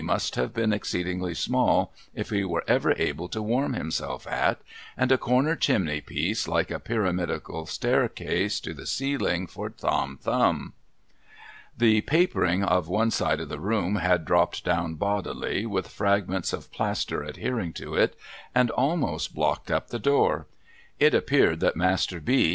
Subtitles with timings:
[0.01, 4.59] must have been exceedingly small if he were ever able to warm himself at,
[4.97, 10.73] and a corner chimney piece like a pyramidal staircase to the ceiling for Tom Thumb.
[11.77, 16.71] The papering of one side of the room had dropped down bodily, with fragments of
[16.71, 18.15] plaster adhering to it,
[18.55, 20.47] and almost blocked up the door.
[20.99, 22.49] It appeared that Master B.